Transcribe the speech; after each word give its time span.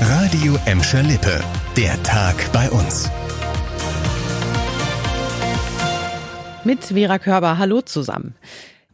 Radio 0.00 0.56
Emscher 0.64 1.02
Lippe. 1.02 1.40
Der 1.76 2.00
Tag 2.04 2.52
bei 2.52 2.70
uns. 2.70 3.10
Mit 6.62 6.84
Vera 6.84 7.18
Körber, 7.18 7.58
hallo 7.58 7.80
zusammen. 7.80 8.36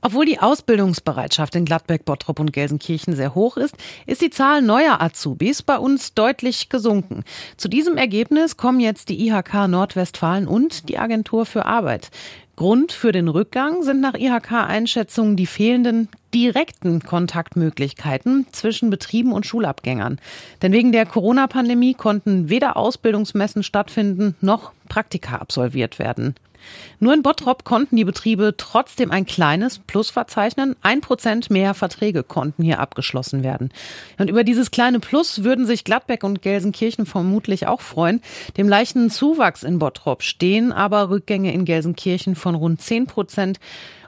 Obwohl 0.00 0.26
die 0.26 0.38
Ausbildungsbereitschaft 0.38 1.56
in 1.56 1.64
Gladbeck, 1.64 2.04
Bottrop 2.04 2.38
und 2.38 2.52
Gelsenkirchen 2.52 3.16
sehr 3.16 3.34
hoch 3.34 3.56
ist, 3.56 3.74
ist 4.06 4.20
die 4.20 4.30
Zahl 4.30 4.62
neuer 4.62 5.00
Azubis 5.00 5.62
bei 5.62 5.76
uns 5.76 6.14
deutlich 6.14 6.68
gesunken. 6.68 7.24
Zu 7.56 7.66
diesem 7.66 7.96
Ergebnis 7.96 8.56
kommen 8.56 8.78
jetzt 8.78 9.08
die 9.08 9.26
IHK 9.26 9.66
Nordwestfalen 9.66 10.46
und 10.46 10.88
die 10.88 10.98
Agentur 10.98 11.46
für 11.46 11.66
Arbeit. 11.66 12.10
Grund 12.54 12.92
für 12.92 13.10
den 13.10 13.26
Rückgang 13.26 13.82
sind 13.82 14.00
nach 14.00 14.14
IHK-Einschätzungen 14.14 15.36
die 15.36 15.46
fehlenden 15.46 16.08
direkten 16.34 17.02
Kontaktmöglichkeiten 17.02 18.46
zwischen 18.52 18.90
Betrieben 18.90 19.32
und 19.32 19.46
Schulabgängern. 19.46 20.18
Denn 20.62 20.72
wegen 20.72 20.92
der 20.92 21.06
Corona-Pandemie 21.06 21.94
konnten 21.94 22.48
weder 22.48 22.76
Ausbildungsmessen 22.76 23.62
stattfinden 23.62 24.34
noch 24.40 24.72
Praktika 24.88 25.36
absolviert 25.36 25.98
werden. 25.98 26.34
Nur 27.00 27.14
in 27.14 27.22
Bottrop 27.22 27.64
konnten 27.64 27.96
die 27.96 28.04
Betriebe 28.04 28.54
trotzdem 28.56 29.10
ein 29.10 29.26
kleines 29.26 29.78
Plus 29.78 30.10
verzeichnen. 30.10 30.76
Ein 30.82 31.00
Prozent 31.00 31.50
mehr 31.50 31.74
Verträge 31.74 32.22
konnten 32.22 32.62
hier 32.62 32.80
abgeschlossen 32.80 33.42
werden. 33.42 33.70
Und 34.18 34.30
über 34.30 34.44
dieses 34.44 34.70
kleine 34.70 35.00
Plus 35.00 35.44
würden 35.44 35.66
sich 35.66 35.84
Gladbeck 35.84 36.24
und 36.24 36.42
Gelsenkirchen 36.42 37.06
vermutlich 37.06 37.66
auch 37.66 37.80
freuen. 37.80 38.20
Dem 38.56 38.68
leichten 38.68 39.10
Zuwachs 39.10 39.62
in 39.62 39.78
Bottrop 39.78 40.22
stehen 40.22 40.72
aber 40.72 41.10
Rückgänge 41.10 41.52
in 41.52 41.64
Gelsenkirchen 41.64 42.34
von 42.36 42.54
rund 42.54 42.80
zehn 42.80 43.06
Prozent 43.06 43.58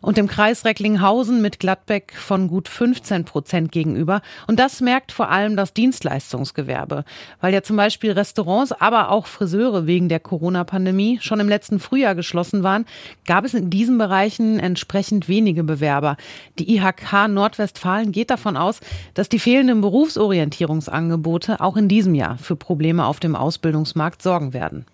und 0.04 0.18
dem 0.18 0.28
Kreis 0.28 0.64
Recklinghausen 0.64 1.40
mit 1.40 1.58
Gladbeck 1.58 2.12
von 2.14 2.48
gut 2.48 2.68
15 2.68 3.24
Prozent 3.24 3.72
gegenüber. 3.72 4.20
Und 4.46 4.60
das 4.60 4.80
merkt 4.80 5.12
vor 5.12 5.30
allem 5.30 5.56
das 5.56 5.72
Dienstleistungsgewerbe, 5.72 7.04
weil 7.40 7.54
ja 7.54 7.62
zum 7.62 7.76
Beispiel 7.76 8.12
Restaurants, 8.12 8.72
aber 8.72 9.10
auch 9.10 9.26
Friseure 9.26 9.86
wegen 9.86 10.08
der 10.08 10.20
Corona-Pandemie 10.20 11.18
schon 11.22 11.40
im 11.40 11.48
letzten 11.48 11.80
Frühjahr 11.80 12.14
geschlossen 12.14 12.62
waren, 12.62 12.84
gab 13.26 13.44
es 13.44 13.54
in 13.54 13.70
diesen 13.70 13.96
Bereichen 13.96 14.58
entsprechend 14.58 15.28
wenige 15.28 15.64
Bewerber. 15.64 16.16
Die 16.58 16.76
IHK 16.76 17.28
Nordwestfalen 17.28 18.12
geht 18.12 18.30
davon 18.30 18.56
aus, 18.56 18.80
dass 19.14 19.28
die 19.28 19.38
fehlenden 19.38 19.80
Berufsorientierungsangebote 19.80 21.60
auch 21.60 21.76
in 21.76 21.88
diesem 21.88 22.14
Jahr 22.14 22.36
für 22.36 22.56
Probleme 22.56 23.06
auf 23.06 23.20
dem 23.20 23.34
Ausbildungsmarkt 23.34 24.20
sorgen 24.20 24.52
werden. 24.52 24.84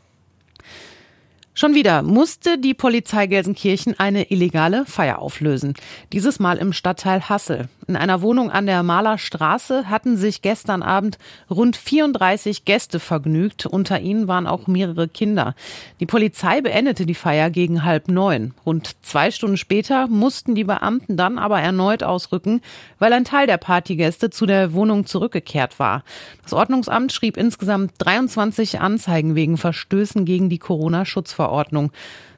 Schon 1.60 1.74
wieder 1.74 2.00
musste 2.00 2.56
die 2.56 2.72
Polizei 2.72 3.26
Gelsenkirchen 3.26 4.00
eine 4.00 4.30
illegale 4.30 4.86
Feier 4.86 5.18
auflösen. 5.18 5.74
Dieses 6.10 6.38
Mal 6.38 6.56
im 6.56 6.72
Stadtteil 6.72 7.28
Hassel. 7.28 7.68
In 7.86 7.96
einer 7.96 8.22
Wohnung 8.22 8.50
an 8.50 8.64
der 8.64 8.82
Malerstraße 8.82 9.90
hatten 9.90 10.16
sich 10.16 10.40
gestern 10.40 10.82
Abend 10.82 11.18
rund 11.50 11.76
34 11.76 12.64
Gäste 12.64 12.98
vergnügt. 12.98 13.66
Unter 13.66 14.00
ihnen 14.00 14.26
waren 14.26 14.46
auch 14.46 14.68
mehrere 14.68 15.06
Kinder. 15.06 15.54
Die 15.98 16.06
Polizei 16.06 16.62
beendete 16.62 17.04
die 17.04 17.14
Feier 17.14 17.50
gegen 17.50 17.84
halb 17.84 18.08
neun. 18.08 18.54
Rund 18.64 18.96
zwei 19.02 19.30
Stunden 19.30 19.58
später 19.58 20.06
mussten 20.06 20.54
die 20.54 20.64
Beamten 20.64 21.18
dann 21.18 21.36
aber 21.36 21.60
erneut 21.60 22.02
ausrücken, 22.02 22.62
weil 22.98 23.12
ein 23.12 23.24
Teil 23.24 23.46
der 23.46 23.58
Partygäste 23.58 24.30
zu 24.30 24.46
der 24.46 24.72
Wohnung 24.72 25.04
zurückgekehrt 25.04 25.78
war. 25.78 26.04
Das 26.42 26.54
Ordnungsamt 26.54 27.12
schrieb 27.12 27.36
insgesamt 27.36 27.92
23 27.98 28.80
Anzeigen 28.80 29.34
wegen 29.34 29.58
Verstößen 29.58 30.24
gegen 30.24 30.48
die 30.48 30.58
Corona-Schutzverordnung. 30.58 31.49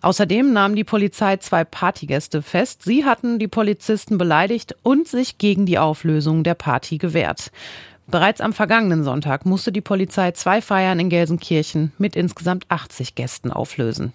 Außerdem 0.00 0.52
nahm 0.52 0.74
die 0.74 0.84
Polizei 0.84 1.36
zwei 1.36 1.64
Partygäste 1.64 2.42
fest. 2.42 2.82
Sie 2.82 3.05
hatten 3.05 3.38
die 3.38 3.48
Polizisten 3.48 4.18
beleidigt 4.18 4.74
und 4.82 5.06
sich 5.06 5.38
gegen 5.38 5.66
die 5.66 5.78
Auflösung 5.78 6.42
der 6.42 6.55
Party 6.55 6.98
gewehrt. 6.98 7.52
Bereits 8.08 8.40
am 8.40 8.52
vergangenen 8.52 9.05
Sonntag 9.05 9.46
musste 9.46 9.72
die 9.72 9.80
Polizei 9.80 10.33
zwei 10.33 10.60
Feiern 10.60 10.98
in 10.98 11.08
Gelsenkirchen 11.08 11.92
mit 11.98 12.16
insgesamt 12.16 12.64
80 12.68 13.14
Gästen 13.14 13.50
auflösen. 13.50 14.12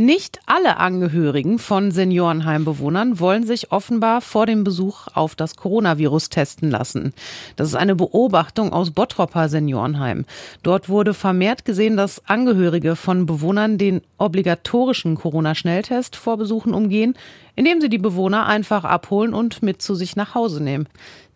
Nicht 0.00 0.38
alle 0.46 0.76
Angehörigen 0.76 1.58
von 1.58 1.90
Seniorenheimbewohnern 1.90 3.18
wollen 3.18 3.44
sich 3.44 3.72
offenbar 3.72 4.20
vor 4.20 4.46
dem 4.46 4.62
Besuch 4.62 5.08
auf 5.12 5.34
das 5.34 5.56
Coronavirus 5.56 6.28
testen 6.28 6.70
lassen. 6.70 7.12
Das 7.56 7.66
ist 7.66 7.74
eine 7.74 7.96
Beobachtung 7.96 8.72
aus 8.72 8.92
Bottropper 8.92 9.48
Seniorenheim. 9.48 10.24
Dort 10.62 10.88
wurde 10.88 11.14
vermehrt 11.14 11.64
gesehen, 11.64 11.96
dass 11.96 12.24
Angehörige 12.28 12.94
von 12.94 13.26
Bewohnern 13.26 13.76
den 13.76 14.00
obligatorischen 14.18 15.16
Corona-Schnelltest 15.16 16.14
vor 16.14 16.36
Besuchen 16.36 16.74
umgehen, 16.74 17.14
indem 17.56 17.80
sie 17.80 17.88
die 17.88 17.98
Bewohner 17.98 18.46
einfach 18.46 18.84
abholen 18.84 19.34
und 19.34 19.64
mit 19.64 19.82
zu 19.82 19.96
sich 19.96 20.14
nach 20.14 20.36
Hause 20.36 20.62
nehmen. 20.62 20.86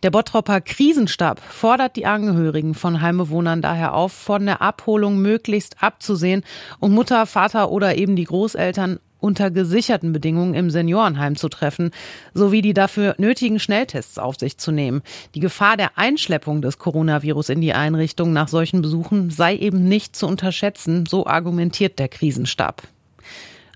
Der 0.02 0.10
Bottropper 0.10 0.60
Krisenstab 0.60 1.38
fordert 1.38 1.94
die 1.94 2.06
Angehörigen 2.06 2.74
von 2.74 3.00
Heimbewohnern 3.00 3.62
daher 3.62 3.94
auf, 3.94 4.12
von 4.12 4.46
der 4.46 4.60
Abholung 4.60 5.18
möglichst 5.18 5.80
abzusehen 5.80 6.42
und 6.80 6.90
Mutter, 6.90 7.24
Vater 7.24 7.70
oder 7.70 7.94
eben 7.94 8.16
die 8.16 8.24
Großeltern 8.24 8.98
unter 9.20 9.52
gesicherten 9.52 10.12
Bedingungen 10.12 10.54
im 10.54 10.70
Seniorenheim 10.70 11.36
zu 11.36 11.48
treffen, 11.48 11.92
sowie 12.34 12.62
die 12.62 12.74
dafür 12.74 13.14
nötigen 13.18 13.60
Schnelltests 13.60 14.18
auf 14.18 14.36
sich 14.40 14.58
zu 14.58 14.72
nehmen. 14.72 15.02
Die 15.36 15.40
Gefahr 15.40 15.76
der 15.76 15.96
Einschleppung 15.96 16.62
des 16.62 16.78
Coronavirus 16.78 17.50
in 17.50 17.60
die 17.60 17.72
Einrichtung 17.72 18.32
nach 18.32 18.48
solchen 18.48 18.82
Besuchen 18.82 19.30
sei 19.30 19.56
eben 19.56 19.84
nicht 19.84 20.16
zu 20.16 20.26
unterschätzen, 20.26 21.06
so 21.06 21.28
argumentiert 21.28 22.00
der 22.00 22.08
Krisenstab. 22.08 22.82